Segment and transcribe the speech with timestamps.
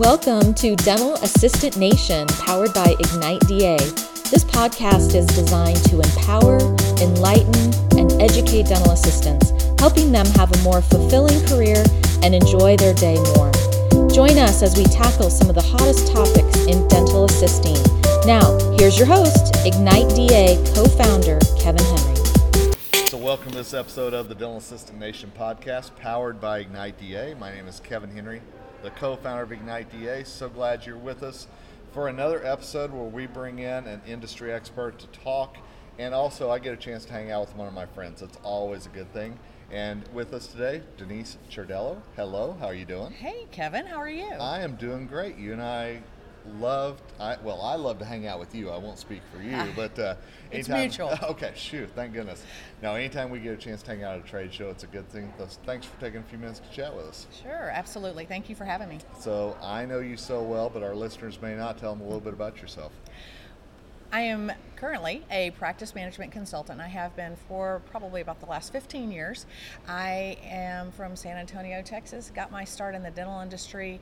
[0.00, 3.76] Welcome to Dental Assistant Nation, powered by Ignite DA.
[4.30, 6.56] This podcast is designed to empower,
[7.02, 11.84] enlighten, and educate dental assistants, helping them have a more fulfilling career
[12.22, 13.52] and enjoy their day more.
[14.08, 17.76] Join us as we tackle some of the hottest topics in dental assisting.
[18.24, 22.16] Now, here's your host, Ignite DA co founder Kevin Henry.
[23.08, 27.34] So, welcome to this episode of the Dental Assistant Nation podcast, powered by Ignite DA.
[27.34, 28.40] My name is Kevin Henry,
[28.82, 30.24] the co founder of Ignite DA.
[30.24, 31.46] So glad you're with us
[31.92, 35.56] for another episode where we bring in an industry expert to talk.
[35.98, 38.22] And also, I get a chance to hang out with one of my friends.
[38.22, 39.38] It's always a good thing.
[39.70, 42.00] And with us today, Denise Ciardello.
[42.16, 43.12] Hello, how are you doing?
[43.12, 44.28] Hey, Kevin, how are you?
[44.28, 45.36] I am doing great.
[45.36, 46.02] You and I
[46.58, 48.70] loved, I, well, I love to hang out with you.
[48.70, 50.14] I won't speak for you, but uh,
[50.50, 51.30] It's anytime- mutual.
[51.30, 52.44] Okay, shoot, thank goodness.
[52.82, 54.88] Now, anytime we get a chance to hang out at a trade show, it's a
[54.88, 55.32] good thing.
[55.64, 57.26] Thanks for taking a few minutes to chat with us.
[57.42, 58.24] Sure, absolutely.
[58.24, 58.98] Thank you for having me.
[59.18, 61.78] So, I know you so well, but our listeners may not.
[61.78, 62.92] Tell them a little bit about yourself.
[64.12, 66.80] I am currently a practice management consultant.
[66.80, 69.46] I have been for probably about the last 15 years.
[69.86, 72.32] I am from San Antonio, Texas.
[72.34, 74.00] Got my start in the dental industry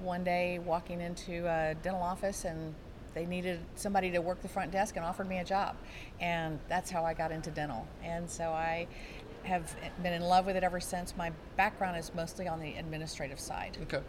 [0.00, 2.74] one day walking into a dental office and
[3.14, 5.76] they needed somebody to work the front desk and offered me a job.
[6.20, 7.86] And that's how I got into dental.
[8.02, 8.86] And so I
[9.44, 11.16] have been in love with it ever since.
[11.16, 13.78] My background is mostly on the administrative side.
[13.82, 14.02] Okay.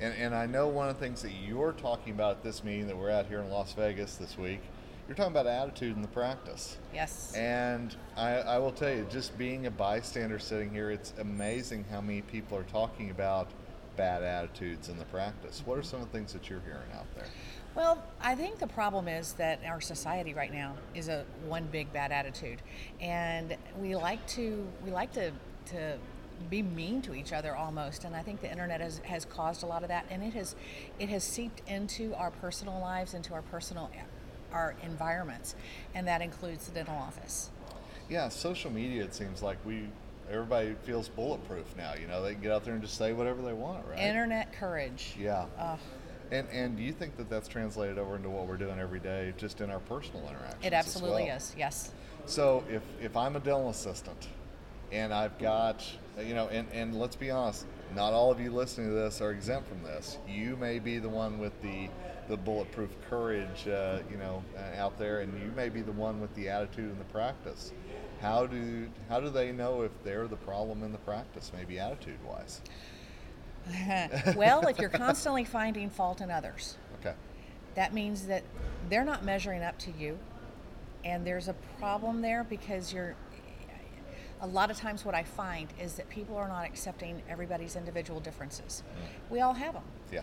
[0.00, 2.86] And, and I know one of the things that you're talking about at this meeting
[2.88, 4.60] that we're at here in Las Vegas this week,
[5.06, 6.78] you're talking about attitude in the practice.
[6.94, 7.34] Yes.
[7.36, 12.00] And I, I will tell you, just being a bystander sitting here, it's amazing how
[12.00, 13.50] many people are talking about
[13.96, 15.62] bad attitudes in the practice.
[15.64, 17.26] What are some of the things that you're hearing out there?
[17.74, 21.92] Well, I think the problem is that our society right now is a one big
[21.92, 22.60] bad attitude,
[23.00, 25.30] and we like to we like to
[25.66, 25.96] to
[26.50, 28.04] be mean to each other almost.
[28.04, 30.54] And I think the internet has, has caused a lot of that, and it has
[30.98, 33.90] it has seeped into our personal lives, into our personal
[34.52, 35.54] our environments,
[35.94, 37.50] and that includes the dental office.
[38.10, 39.88] Yeah, social media, it seems like we
[40.32, 41.94] everybody feels bulletproof now.
[42.00, 43.98] You know, they can get out there and just say whatever they want, right?
[43.98, 45.14] Internet courage.
[45.18, 45.46] yeah.
[46.30, 49.34] And and do you think that that's translated over into what we're doing every day,
[49.36, 50.64] just in our personal interactions?
[50.64, 51.36] It absolutely well?
[51.36, 51.54] is.
[51.58, 51.92] Yes.
[52.24, 54.28] So if if I'm a dental assistant
[54.90, 55.84] and I've got
[56.18, 59.30] you know and and let's be honest, not all of you listening to this are
[59.30, 60.16] exempt from this.
[60.26, 61.90] You may be the one with the
[62.28, 66.18] the bulletproof courage, uh, you know, uh, out there, and you may be the one
[66.20, 67.72] with the attitude and the practice.
[68.22, 72.18] How do how do they know if they're the problem in the practice, maybe attitude
[72.24, 72.60] wise?
[74.36, 77.14] well, if you're constantly finding fault in others, Okay.
[77.74, 78.42] that means that
[78.88, 80.18] they're not measuring up to you
[81.04, 83.14] and there's a problem there because you're
[84.40, 88.20] a lot of times what i find is that people are not accepting everybody's individual
[88.20, 89.30] differences mm.
[89.32, 90.20] we all have them Yeah.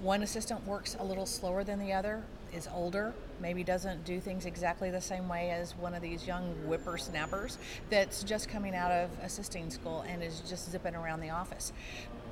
[0.00, 2.22] One assistant works a little slower than the other
[2.52, 6.54] is older maybe doesn't do things exactly the same way as one of these young
[6.66, 7.58] whippersnappers
[7.90, 11.72] that's just coming out of assisting school and is just zipping around the office.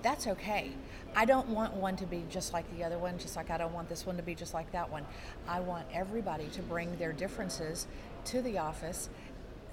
[0.03, 0.71] That's okay.
[1.15, 3.73] I don't want one to be just like the other one just like i don't
[3.73, 5.05] want this one to be just like that one.
[5.49, 7.87] I want everybody to bring their differences
[8.27, 9.09] to the office.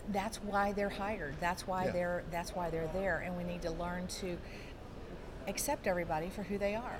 [0.09, 1.35] That's why they're hired.
[1.39, 1.91] That's why Yeah.
[1.91, 3.19] they're that's why they're there.
[3.25, 4.37] And we need to learn to
[5.47, 6.99] accept everybody for who they are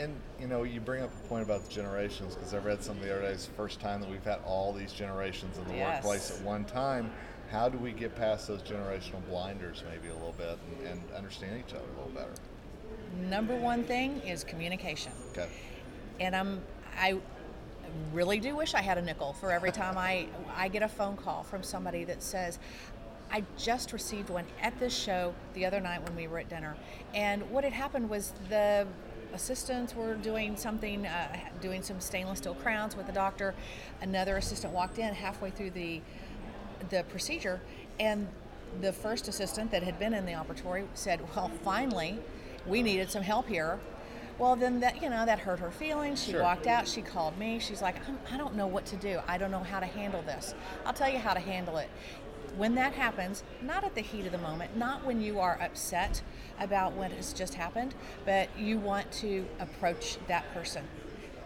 [0.00, 2.98] And you know, you bring up a point about the generations because I read some
[3.00, 3.28] the other day.
[3.32, 6.02] It's the first time that we've had all these generations in the Yes.
[6.02, 7.10] workplace at one time.
[7.50, 11.62] How do we get past those generational blinders, maybe a little bit, and, and understand
[11.66, 12.32] each other a little better?
[13.28, 15.48] number one thing is communication Okay.
[16.20, 16.60] and i'm
[16.96, 17.18] i
[18.12, 21.16] really do wish i had a nickel for every time i i get a phone
[21.16, 22.60] call from somebody that says
[23.32, 26.76] i just received one at this show the other night when we were at dinner
[27.14, 28.86] and what had happened was the
[29.34, 33.54] assistants were doing something uh, doing some stainless steel crowns with the doctor.
[34.00, 36.00] Another assistant walked in halfway through the
[36.88, 37.60] the procedure
[37.98, 38.26] and
[38.80, 42.18] the first assistant that had been in the operatory said well finally
[42.66, 43.78] we needed some help here.
[44.38, 46.22] Well then that you know that hurt her feelings.
[46.24, 46.42] She Sure.
[46.42, 46.88] walked out.
[46.88, 47.58] She called me.
[47.58, 49.20] She's like "I'm- i don't know what to do.
[49.28, 50.54] I don't know how to handle this.
[50.86, 51.88] I'll tell you how to handle it
[52.56, 56.22] when that happens not at the heat of the moment not when you are upset
[56.58, 57.94] about what has just happened
[58.24, 60.84] but you want to approach that person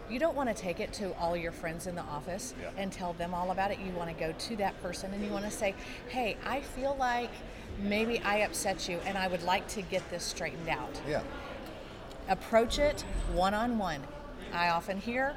[0.09, 2.69] you don't want to take it to all your friends in the office Yeah.
[2.77, 3.79] and tell them all about it.
[3.79, 5.73] You want to go to that person and you want to say,
[6.09, 7.31] hey, I feel like
[7.79, 11.01] maybe I upset you and I would like to get this straightened out.
[11.09, 11.23] Yeah.
[12.29, 13.01] Approach it
[13.33, 14.01] one on one.
[14.53, 15.35] I often hear,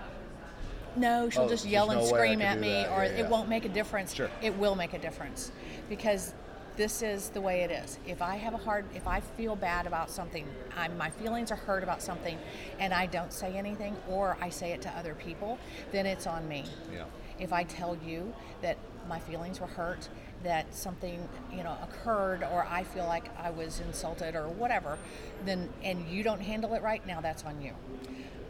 [0.98, 2.90] no, she'll Oh, just yell and I scream at me, that.
[2.90, 3.24] or Yeah, yeah.
[3.24, 4.14] it won't make a difference.
[4.14, 4.30] Sure.
[4.42, 5.52] It will make a difference
[5.88, 6.34] because
[6.76, 7.98] this is the way it is.
[8.06, 10.46] If I have a hard, if I feel bad about something,
[10.76, 12.38] I'm, my feelings are hurt about something,
[12.78, 15.58] and I don't say anything, or I say it to other people,
[15.90, 16.64] then it's on me.
[16.92, 17.04] Yeah.
[17.40, 18.76] If I tell you that
[19.08, 20.08] my feelings were hurt,
[20.44, 24.98] that something you know occurred, or I feel like I was insulted or whatever,
[25.44, 27.72] then and you don't handle it right, now that's on you.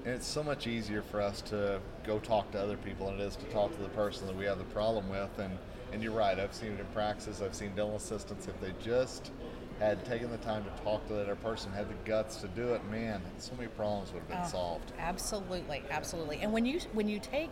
[0.05, 3.23] And it's so much easier for us to go talk to other people than it
[3.23, 5.39] is to talk to the person that we have the problem with.
[5.39, 5.59] And,
[5.93, 7.43] and you're right, I've seen it in practice.
[7.43, 9.33] I've seen dental assistants, if they just
[9.81, 12.75] had taken the time to talk to that other person, had the guts to do
[12.75, 14.93] it, man, so many problems would have been Oh, solved.
[14.99, 16.39] Absolutely, absolutely.
[16.41, 17.50] And when you when you take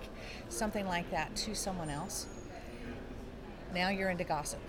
[0.49, 2.27] something like that to someone else,
[3.73, 4.61] now you're into gossip.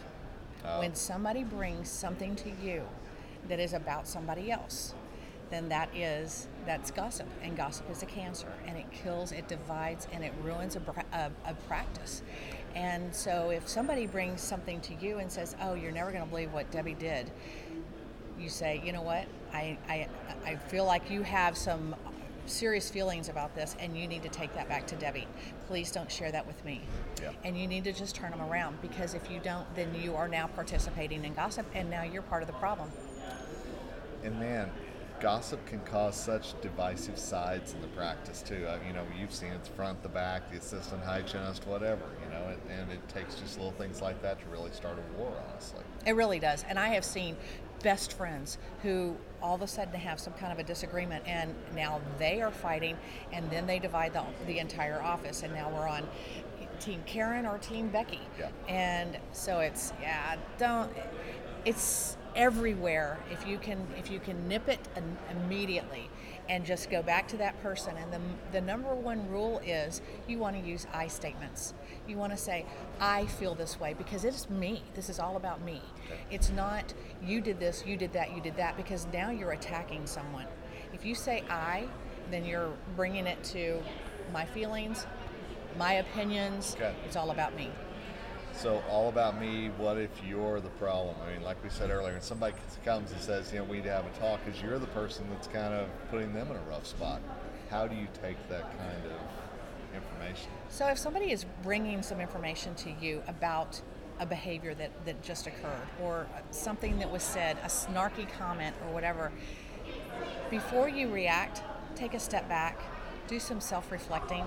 [0.65, 0.79] Oh.
[0.79, 2.83] When somebody brings something to you
[3.47, 4.93] that is about somebody else,
[5.49, 10.07] then that is that's gossip, and gossip is a cancer, and it kills, it divides,
[10.11, 10.81] and it ruins a,
[11.13, 12.21] a, a practice.
[12.75, 16.29] And so, if somebody brings something to you and says, "Oh, you're never going to
[16.29, 17.31] believe what Debbie did,"
[18.39, 20.07] you say, you know what, I, I,
[20.45, 21.95] I feel like you have some
[22.45, 25.27] serious feelings about this and you need to take that back to Debbie.
[25.67, 26.81] Please don't share that with me.
[27.21, 27.31] Yeah.
[27.43, 30.27] And you need to just turn them around because if you don't, then you are
[30.27, 32.89] now participating in gossip and now you're part of the problem.
[34.23, 34.71] And man,
[35.19, 38.65] gossip can cause such divisive sides in the practice too.
[38.67, 42.03] Uh, you know, you've seen it's front, the back, the assistant hygienist, whatever.
[42.23, 45.17] You know, and, and it takes just little things like that to really start a
[45.17, 45.83] war, honestly.
[46.05, 46.65] It really does.
[46.67, 47.35] And I have seen
[47.83, 52.01] best friends who all of a sudden have some kind of a disagreement and now
[52.17, 52.97] they are fighting
[53.31, 56.07] and then they divide the, the entire office and now we're on
[56.79, 58.21] team Karen or team Becky.
[58.39, 58.49] Yeah.
[58.67, 60.91] And so it's yeah, don't
[61.65, 66.07] it's everywhere if you can if you can nip it im- immediately
[66.49, 67.93] and just go back to that person.
[67.97, 68.21] And the,
[68.53, 71.73] the number one rule is you want to use i statements.
[72.07, 72.65] You want to say
[72.99, 74.83] i feel this way because it's me.
[74.93, 75.81] This is all about me.
[76.31, 76.93] It's not
[77.25, 80.45] you did this you did that you did that because now you're attacking someone.
[80.93, 81.87] If you say i
[82.29, 83.81] then you're bringing it to
[84.31, 85.07] my feelings
[85.77, 86.75] my opinions.
[86.75, 86.93] Okay.
[87.05, 87.69] it's all about me
[88.57, 89.69] So all about me.
[89.77, 91.15] What if you're the problem?
[91.23, 93.83] I mean, like we said earlier, and somebody comes and says, you know, we need
[93.83, 96.61] to have a talk, because you're the person that's kind of putting them in a
[96.61, 97.21] rough spot.
[97.69, 100.49] How do you take that kind of information?
[100.69, 103.79] So if somebody is bringing some information to you about
[104.19, 108.93] a behavior that, that just occurred or something that was said, a snarky comment or
[108.93, 109.31] whatever,
[110.49, 111.61] before you react,
[111.95, 112.81] take a step back,
[113.27, 114.45] do some self-reflecting,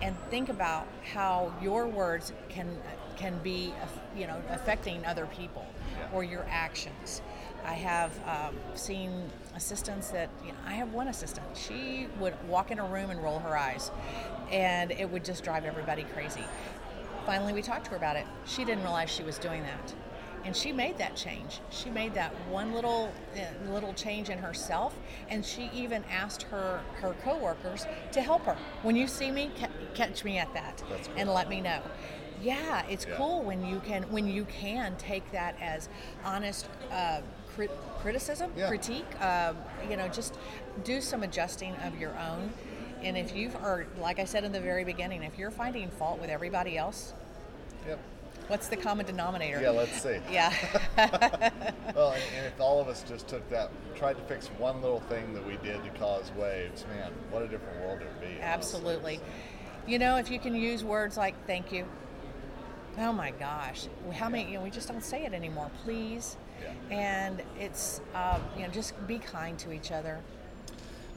[0.00, 2.78] and think about how your words can
[3.22, 3.72] can be,
[4.16, 5.64] you know, affecting other people
[5.96, 6.08] Yeah.
[6.12, 7.22] or your actions.
[7.64, 11.46] I have um, seen assistants that you know, I have one assistant.
[11.56, 13.92] She would walk in a room and roll her eyes,
[14.50, 16.42] and it would just drive everybody crazy.
[17.24, 18.26] Finally, we talked to her about it.
[18.46, 19.94] She didn't realize she was doing that,
[20.44, 21.60] and she made that change.
[21.70, 24.96] She made that one little uh, little change in herself,
[25.28, 28.56] and she even asked her her coworkers to help her.
[28.82, 30.96] When you see me, ca- catch me at that, cool.
[31.16, 31.80] and let me know.
[32.42, 33.16] Yeah, it's Yeah.
[33.16, 35.88] cool when you can when you can take that as
[36.24, 37.20] honest uh,
[37.54, 38.68] crit- criticism, Yeah.
[38.68, 39.06] critique.
[39.20, 39.54] Uh,
[39.88, 40.34] you know, just
[40.84, 42.52] do some adjusting of your own.
[43.02, 46.20] And if you are, like I said in the very beginning, if you're finding fault
[46.20, 47.12] with everybody else,
[47.86, 47.98] Yep.
[48.48, 49.60] what's the common denominator?
[49.60, 50.18] Yeah, let's see.
[50.30, 50.52] Yeah.
[51.94, 55.00] Well, and, and if all of us just took that, tried to fix one little
[55.00, 58.40] thing that we did to cause waves, man, what a different world it would be.
[58.40, 59.20] Absolutely.
[59.86, 61.84] You know, if you can use words like thank you.
[62.98, 63.86] Oh my gosh.
[64.12, 65.70] How many, you know, we just don't say it anymore.
[65.84, 66.36] Please.
[66.62, 66.96] Yeah.
[66.96, 70.20] And it's, um, you know, just be kind to each other.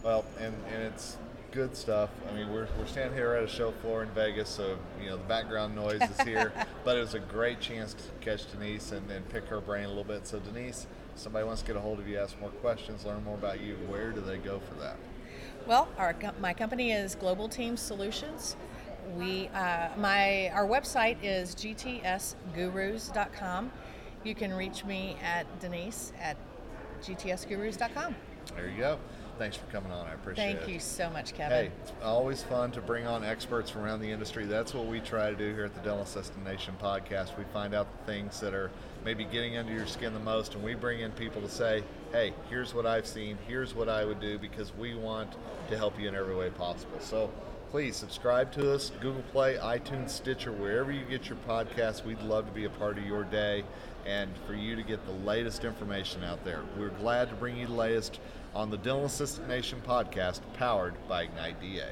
[0.03, 1.17] Well, and, and it's
[1.51, 2.09] good stuff.
[2.29, 5.17] I mean, we're, we're standing here at a show floor in Vegas, so, you know,
[5.17, 6.51] the background noise is here.
[6.83, 9.87] but it was a great chance to catch Denise and, and pick her brain a
[9.87, 10.27] little bit.
[10.27, 13.35] So, Denise, somebody wants to get a hold of you, ask more questions, learn more
[13.35, 14.97] about you, where do they go for that?
[15.65, 18.55] Well, our my company is Global Team Solutions.
[19.17, 23.71] We uh, my our website is gtsgurus.com.
[24.23, 26.37] You can reach me at Denise at
[27.01, 28.15] gtsgurus.com.
[28.55, 28.99] There you go.
[29.37, 30.07] Thanks for coming on.
[30.07, 30.57] I appreciate it.
[30.59, 31.65] Thank you so much, Kevin.
[31.65, 34.45] Hey, it's always fun to bring on experts from around the industry.
[34.45, 37.37] That's what we try to do here at the Dental Assistant Nation podcast.
[37.37, 38.71] We find out the things that are
[39.03, 41.83] maybe getting under your skin the most, and we bring in people to say,
[42.13, 45.33] hey, here's what I've seen, here's what I would do, because we want
[45.69, 46.99] to help you in every way possible.
[47.01, 47.29] So
[47.71, 52.03] please subscribe to us, Google Play, iTunes, Stitcher, wherever you get your podcasts.
[52.03, 53.63] We'd love to be a part of your day
[54.05, 56.61] and for you to get the latest information out there.
[56.77, 58.19] We're glad to bring you the latest
[58.53, 61.89] on the Dental Assistant Nation podcast powered by Ignite DA.